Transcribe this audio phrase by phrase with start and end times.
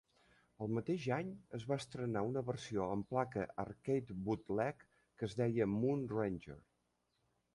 [0.65, 1.27] El mateix any
[1.57, 6.57] es va estrenar una versió amb placa arcade bootleg que es deia "Moon Ranger".